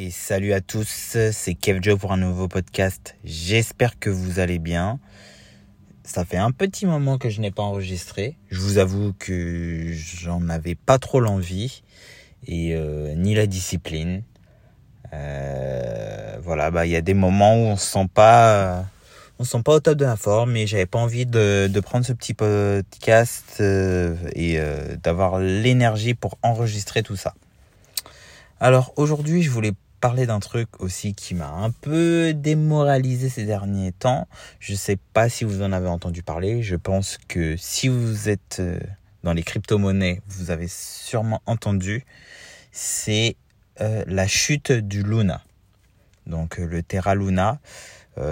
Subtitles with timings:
[0.00, 3.16] Et salut à tous, c'est Kev Joe pour un nouveau podcast.
[3.24, 5.00] J'espère que vous allez bien.
[6.04, 8.36] Ça fait un petit moment que je n'ai pas enregistré.
[8.48, 11.82] Je vous avoue que j'en avais pas trop l'envie
[12.46, 14.22] et euh, ni la discipline.
[15.12, 18.84] Euh, voilà, bah il y a des moments où on se sent pas,
[19.40, 22.06] on se sent pas au top de la forme, et j'avais pas envie de, prendre
[22.06, 24.60] ce petit podcast euh, et
[25.02, 27.34] d'avoir l'énergie pour enregistrer tout ça.
[28.60, 33.92] Alors aujourd'hui, je voulais parler d'un truc aussi qui m'a un peu démoralisé ces derniers
[33.92, 34.28] temps.
[34.60, 36.62] Je sais pas si vous en avez entendu parler.
[36.62, 38.78] Je pense que si vous êtes euh,
[39.24, 42.04] dans les crypto-monnaies, vous avez sûrement entendu.
[42.72, 43.36] C'est
[43.80, 45.42] euh, la chute du Luna.
[46.26, 47.58] Donc euh, le Terra Luna,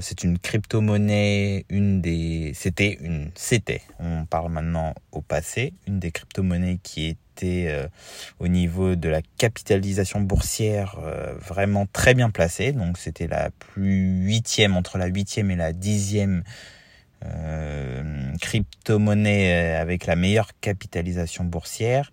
[0.00, 6.10] c'est une crypto-monnaie, une des, c'était une, c'était, on parle maintenant au passé, une des
[6.10, 7.88] crypto-monnaies qui est euh,
[8.38, 12.72] au niveau de la capitalisation boursière euh, vraiment très bien placée.
[12.72, 16.44] Donc c'était la plus huitième, entre la huitième et la dixième
[17.24, 22.12] euh, crypto-monnaie avec la meilleure capitalisation boursière.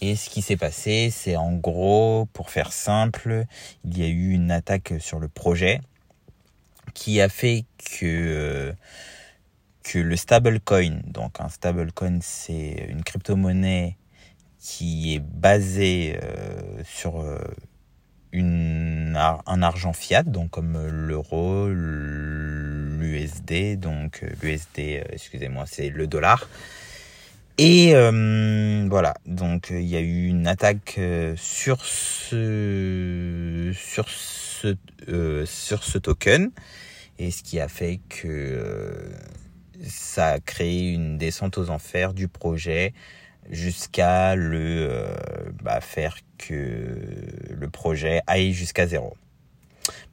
[0.00, 3.44] Et ce qui s'est passé, c'est en gros, pour faire simple,
[3.84, 5.80] il y a eu une attaque sur le projet
[6.96, 7.66] qui a fait
[8.00, 8.74] que
[9.84, 13.96] que le stablecoin, donc un stablecoin c'est une crypto-monnaie
[14.58, 17.38] qui est basé euh, sur euh,
[18.32, 26.48] une, un argent fiat, donc comme l'euro, l'USD, donc euh, l'USD, excusez-moi, c'est le dollar.
[27.58, 27.94] Et
[28.90, 31.00] voilà, donc il y a eu une attaque
[31.36, 34.76] sur ce sur ce
[35.46, 36.50] sur ce token
[37.18, 39.10] et ce qui a fait que
[39.84, 42.92] ça a créé une descente aux enfers du projet
[43.50, 45.14] jusqu'à le euh,
[45.62, 46.98] bah, faire que
[47.50, 49.14] le projet aille jusqu'à zéro.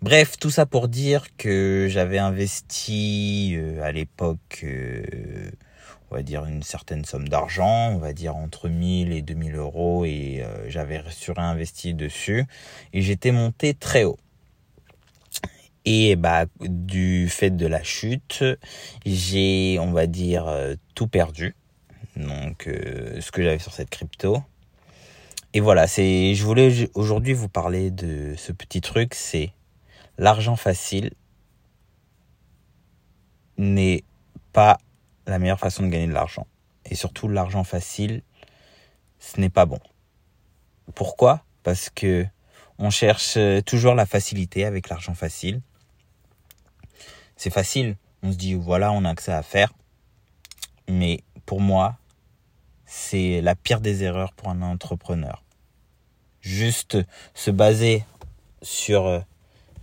[0.01, 5.03] Bref, tout ça pour dire que j'avais investi euh, à l'époque, euh,
[6.11, 10.05] on va dire une certaine somme d'argent, on va dire entre 1000 et 2000 euros,
[10.05, 12.45] et j'avais surinvesti dessus,
[12.93, 14.19] et j'étais monté très haut.
[15.85, 18.43] Et bah du fait de la chute,
[19.05, 20.45] j'ai, on va dire,
[20.95, 21.55] tout perdu
[22.15, 24.41] donc euh, ce que j'avais sur cette crypto.
[25.53, 29.51] Et voilà, c'est je voulais aujourd'hui vous parler de ce petit truc, c'est
[30.17, 31.11] l'argent facile
[33.57, 34.03] n'est
[34.51, 34.79] pas
[35.27, 36.47] la meilleure façon de gagner de l'argent.
[36.85, 38.23] Et surtout l'argent facile,
[39.19, 39.79] ce n'est pas bon.
[40.95, 41.45] Pourquoi?
[41.61, 42.25] Parce que
[42.79, 45.61] on cherche toujours la facilité avec l'argent facile.
[47.43, 49.73] C'est facile, on se dit voilà, on a accès à faire.
[50.87, 51.97] Mais pour moi,
[52.85, 55.43] c'est la pire des erreurs pour un entrepreneur.
[56.39, 56.97] Juste
[57.33, 58.05] se baser
[58.61, 59.19] sur euh,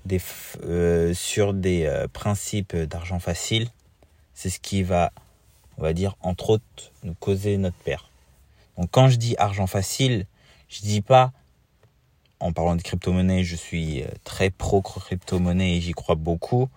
[0.06, 0.22] des,
[0.62, 3.68] euh, sur des euh, principes d'argent facile,
[4.32, 5.12] c'est ce qui va,
[5.76, 6.64] on va dire, entre autres,
[7.02, 8.08] nous causer notre perte.
[8.78, 10.24] Donc quand je dis argent facile,
[10.70, 11.30] je dis pas,
[12.38, 16.70] en parlant de crypto-monnaie, je suis très pro crypto-monnaie et j'y crois beaucoup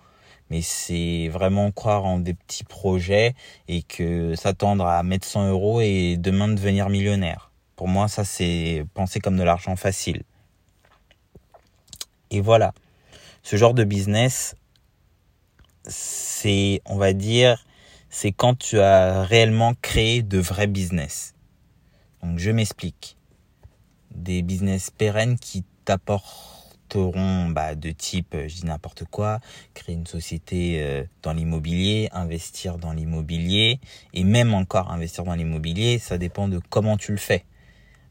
[0.62, 3.34] c'est vraiment croire en des petits projets
[3.68, 7.50] et que s'attendre à mettre 100 euros et demain devenir millionnaire.
[7.76, 10.22] Pour moi, ça c'est penser comme de l'argent facile.
[12.30, 12.72] Et voilà,
[13.42, 14.56] ce genre de business,
[15.84, 17.64] c'est, on va dire,
[18.08, 21.34] c'est quand tu as réellement créé de vrais business.
[22.22, 23.16] Donc je m'explique.
[24.10, 26.53] Des business pérennes qui t'apportent
[26.94, 29.40] bah, de type, euh, je dis n'importe quoi,
[29.74, 33.80] créer une société euh, dans l'immobilier, investir dans l'immobilier,
[34.12, 37.44] et même encore investir dans l'immobilier, ça dépend de comment tu le fais.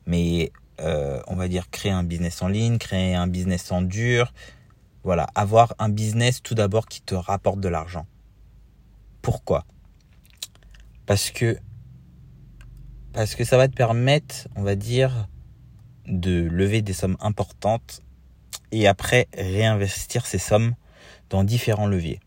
[0.06, 0.52] Mais
[0.82, 4.34] euh, on va dire créer un business en ligne, créer un business en dur,
[5.04, 8.06] voilà, avoir un business tout d'abord qui te rapporte de l'argent.
[9.22, 9.66] Pourquoi?
[11.06, 11.58] Parce que
[13.14, 15.28] parce que ça va te permettre, on va dire,
[16.08, 18.02] de lever des sommes importantes
[18.74, 20.74] et après réinvestir ces sommes
[21.30, 22.20] dans différents leviers.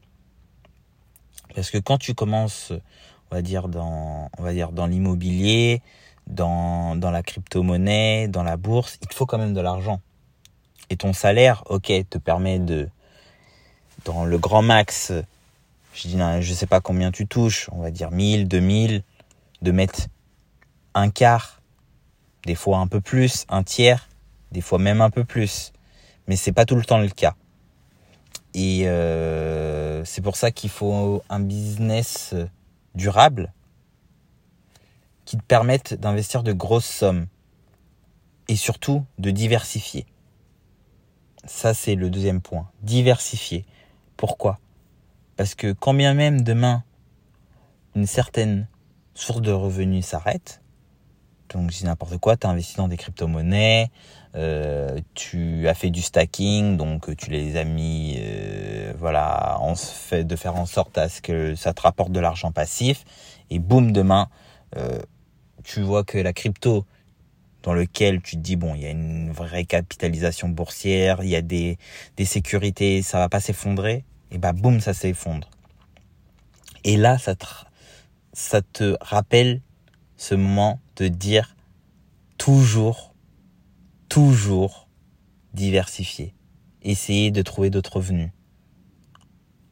[1.55, 2.73] Parce que quand tu commences,
[3.31, 5.83] on va dire dans, on va dire dans l'immobilier,
[6.29, 10.01] dans, dans la crypto-monnaie, dans la bourse, il te faut quand même de l'argent.
[10.89, 12.89] Et ton salaire, ok, te permet de,
[14.05, 15.13] dans le grand max,
[15.95, 19.03] je dis, je sais pas combien tu touches, on va dire 1000, 2000,
[19.63, 20.07] de mettre
[20.95, 21.61] un quart,
[22.45, 24.09] des fois un peu plus, un tiers,
[24.53, 25.73] des fois même un peu plus
[26.27, 27.35] mais c'est pas tout le temps le cas.
[28.55, 32.35] Et euh, c'est pour ça qu'il faut un business
[32.95, 33.53] durable
[35.25, 37.27] qui te permette d'investir de grosses sommes
[38.49, 40.07] et surtout de diversifier.
[41.45, 42.71] Ça, c'est le deuxième point.
[42.83, 43.67] Diversifier.
[44.17, 44.59] Pourquoi?
[45.37, 46.83] Parce que quand bien même demain,
[47.95, 48.69] une certaine
[49.15, 50.63] source de revenus s'arrête,
[51.51, 53.91] donc dis n'importe quoi, tu as investi dans des crypto-monnaies,
[54.35, 60.25] euh, tu as fait du stacking, donc tu les as mis, euh, voilà, se fait
[60.25, 63.05] de faire en sorte à ce que ça te rapporte de l'argent passif,
[63.51, 64.29] et boum, demain,
[64.77, 65.01] euh,
[65.65, 66.85] tu vois que la crypto
[67.67, 71.35] dans lequel tu te dis bon il y a une vraie capitalisation boursière il y
[71.37, 71.79] a des,
[72.17, 75.51] des sécurités ça va pas s'effondrer et bah boum ça s'effondre.
[76.85, 77.45] Et là ça te,
[78.33, 79.61] ça te rappelle
[80.17, 81.57] ce moment de dire
[82.39, 83.15] toujours
[84.09, 84.86] toujours
[85.57, 86.35] diversifier
[86.83, 88.31] essayer de trouver d'autres revenus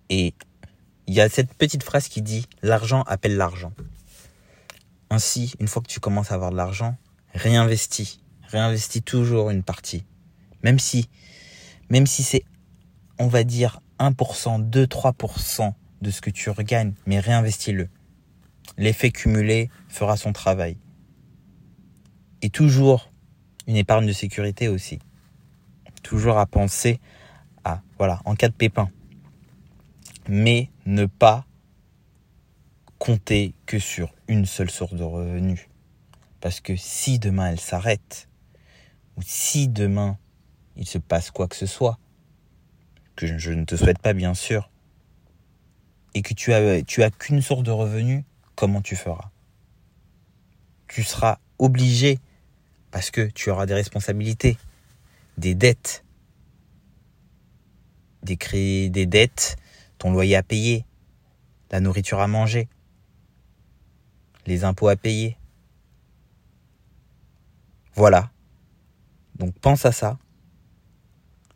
[0.09, 0.35] et
[1.07, 3.73] il y a cette petite phrase qui dit l'argent appelle l'argent
[5.15, 6.97] ainsi, une fois que tu commences à avoir de l'argent,
[7.35, 8.21] réinvestis.
[8.49, 10.05] Réinvestis toujours une partie.
[10.63, 11.09] Même si,
[11.89, 12.45] même si c'est,
[13.19, 15.73] on va dire, 1%, 2, 3%
[16.03, 17.89] de ce que tu regagnes, mais réinvestis-le.
[18.77, 20.77] L'effet cumulé fera son travail.
[22.43, 23.13] Et toujours
[23.67, 24.99] une épargne de sécurité aussi.
[26.05, 27.01] Toujours à penser
[27.65, 28.91] à, voilà, en cas de pépin.
[30.29, 31.47] Mais ne pas
[32.99, 35.67] compter que sur une seule source de revenus.
[36.41, 38.29] Parce que si demain elle s'arrête,
[39.17, 40.19] ou si demain
[40.77, 41.99] il se passe quoi que ce soit,
[43.17, 44.71] que je ne te souhaite pas bien sûr,
[46.15, 48.25] et que tu as, tu qu'une source de revenus,
[48.57, 49.31] comment tu feras?
[50.87, 52.19] Tu seras obligé,
[52.91, 54.59] parce que tu auras des responsabilités,
[55.39, 56.05] des dettes,
[58.23, 59.57] des, des dettes,
[59.99, 60.85] ton loyer à payer,
[61.71, 62.69] la nourriture à manger,
[64.47, 65.37] les impôts à payer.
[67.95, 68.31] Voilà.
[69.37, 70.19] Donc pense à ça.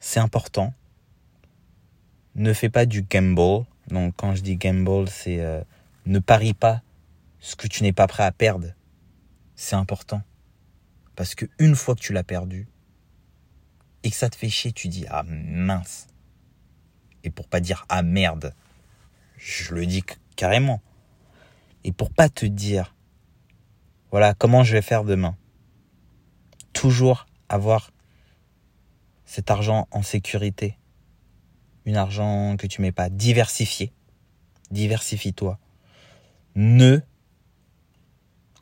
[0.00, 0.72] C'est important.
[2.34, 3.66] Ne fais pas du gamble.
[3.88, 5.62] Donc quand je dis gamble, c'est euh,
[6.06, 6.82] ne parie pas
[7.40, 8.68] ce que tu n'es pas prêt à perdre.
[9.54, 10.22] C'est important.
[11.16, 12.68] Parce que une fois que tu l'as perdu
[14.02, 16.06] et que ça te fait chier, tu dis ah mince.
[17.24, 18.54] Et pour pas dire ah merde,
[19.36, 20.04] je le dis
[20.36, 20.80] carrément.
[21.84, 22.94] Et pour pas te dire,
[24.10, 25.36] voilà, comment je vais faire demain.
[26.72, 27.90] Toujours avoir
[29.24, 30.78] cet argent en sécurité.
[31.86, 33.92] Un argent que tu mets pas diversifié.
[34.70, 35.58] Diversifie-toi.
[36.54, 37.00] Ne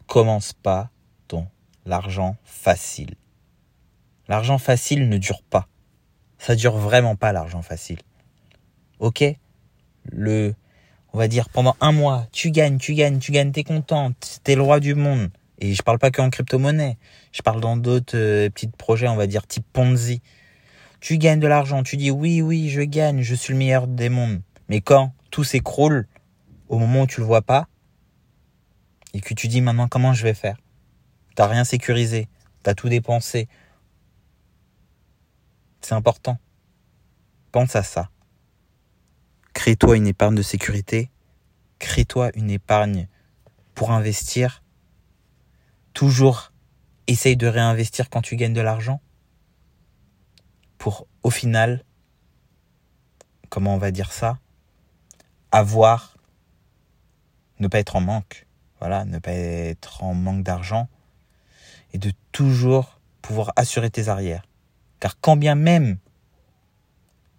[0.06, 0.90] commence pas
[1.28, 1.46] ton
[1.84, 3.16] l'argent facile.
[4.28, 5.68] L'argent facile ne dure pas.
[6.38, 7.98] Ça dure vraiment pas l'argent facile.
[8.98, 9.24] OK?
[10.04, 10.54] Le
[11.16, 14.12] on va dire pendant un mois, tu gagnes, tu gagnes, tu gagnes, t'es content,
[14.44, 15.30] t'es le roi du monde.
[15.58, 16.98] Et je parle pas que en crypto-monnaie,
[17.32, 20.20] je parle dans d'autres euh, petits projets, on va dire type Ponzi.
[21.00, 24.10] Tu gagnes de l'argent, tu dis oui, oui, je gagne, je suis le meilleur des
[24.10, 24.42] mondes.
[24.68, 26.06] Mais quand tout s'écroule,
[26.68, 27.66] au moment où tu le vois pas,
[29.14, 30.58] et que tu dis maintenant comment je vais faire,
[31.34, 32.28] t'as rien sécurisé,
[32.62, 33.48] t'as tout dépensé.
[35.80, 36.38] C'est important.
[37.52, 38.10] Pense à ça.
[39.52, 41.10] Crée-toi une épargne de sécurité.
[41.78, 43.08] Crée-toi une épargne
[43.74, 44.62] pour investir.
[45.94, 46.52] Toujours
[47.06, 49.00] essaye de réinvestir quand tu gagnes de l'argent.
[50.78, 51.84] Pour au final,
[53.48, 54.38] comment on va dire ça?
[55.52, 56.16] Avoir,
[57.58, 58.46] ne pas être en manque.
[58.80, 60.88] Voilà, ne pas être en manque d'argent.
[61.92, 64.46] Et de toujours pouvoir assurer tes arrières.
[65.00, 65.98] Car quand bien même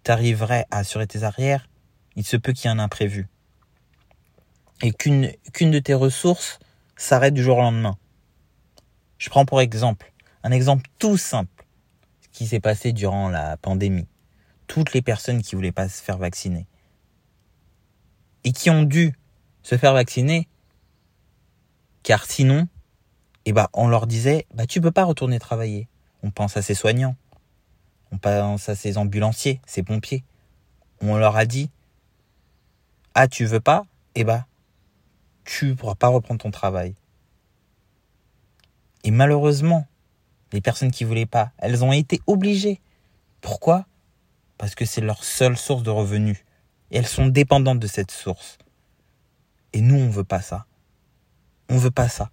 [0.04, 1.68] tu arriverais à assurer tes arrières,
[2.16, 3.28] il se peut qu'il y ait un imprévu.
[4.82, 6.58] Et qu'une qu'une de tes ressources
[6.96, 7.98] s'arrête du jour au lendemain.
[9.18, 10.12] Je prends pour exemple
[10.44, 11.66] un exemple tout simple
[12.20, 14.06] ce qui s'est passé durant la pandémie.
[14.68, 16.66] Toutes les personnes qui voulaient pas se faire vacciner
[18.44, 19.14] et qui ont dû
[19.62, 20.48] se faire vacciner
[22.02, 22.68] car sinon
[23.44, 25.88] eh ben, on leur disait bah tu peux pas retourner travailler.
[26.22, 27.16] On pense à ces soignants.
[28.12, 30.24] On pense à ces ambulanciers, ces pompiers.
[31.00, 31.70] On leur a dit
[33.20, 33.84] ah, tu veux pas?
[34.14, 34.44] Eh ben,
[35.44, 36.94] tu pourras pas reprendre ton travail.
[39.02, 39.88] Et malheureusement,
[40.52, 42.80] les personnes qui voulaient pas, elles ont été obligées.
[43.40, 43.86] Pourquoi?
[44.56, 46.44] Parce que c'est leur seule source de revenus.
[46.92, 48.56] Et elles sont dépendantes de cette source.
[49.72, 50.66] Et nous, on veut pas ça.
[51.68, 52.30] On veut pas ça.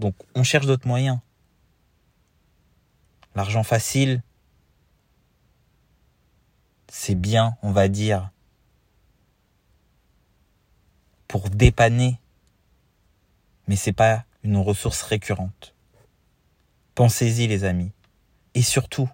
[0.00, 1.20] Donc, on cherche d'autres moyens.
[3.34, 4.22] L'argent facile,
[6.88, 8.30] c'est bien, on va dire,
[11.28, 12.20] pour dépanner,
[13.66, 15.74] mais c'est pas une ressource récurrente.
[16.94, 17.92] Pensez-y les amis.
[18.54, 19.08] Et surtout,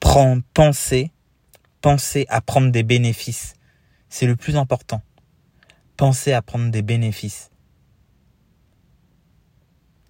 [0.00, 1.12] prendre, penser,
[1.82, 3.54] penser à prendre des bénéfices.
[4.08, 5.02] C'est le plus important.
[5.98, 7.50] Penser à prendre des bénéfices.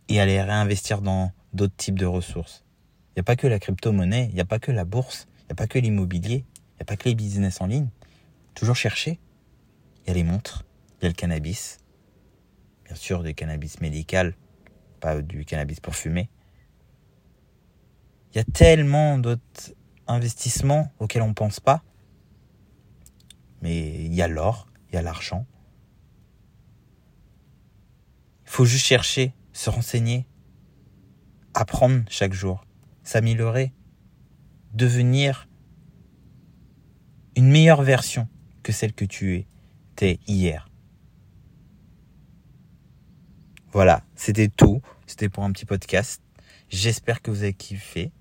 [0.09, 2.65] Et à les réinvestir dans d'autres types de ressources.
[3.11, 5.47] Il n'y a pas que la crypto-monnaie, il n'y a pas que la bourse, il
[5.47, 7.89] n'y a pas que l'immobilier, il n'y a pas que les business en ligne.
[8.55, 9.19] Toujours chercher.
[10.05, 10.65] Il y a les montres,
[11.01, 11.79] il y a le cannabis.
[12.85, 14.35] Bien sûr, du cannabis médical,
[15.01, 16.31] pas du cannabis pour fumer.
[18.33, 19.75] Il y a tellement d'autres
[20.07, 21.83] investissements auxquels on ne pense pas.
[23.63, 25.45] Mais il y a l'or, il y a l'argent.
[28.45, 30.27] Il faut juste chercher, se renseigner,
[31.61, 32.65] apprendre chaque jour,
[33.03, 33.73] s'améliorer,
[34.75, 35.49] devenir
[37.37, 38.29] une meilleure version
[38.63, 39.47] que celle que tu
[39.93, 40.69] étais hier.
[43.73, 44.81] Voilà, c'était tout.
[45.07, 46.23] C'était pour un petit podcast.
[46.69, 48.13] J'espère que vous avez kiffé.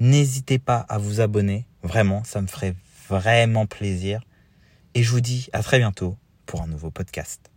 [0.00, 1.66] N'hésitez pas à vous abonner.
[1.82, 2.74] Vraiment, ça me ferait
[3.08, 4.22] vraiment plaisir.
[4.94, 7.50] Et je vous dis à très bientôt pour un nouveau podcast.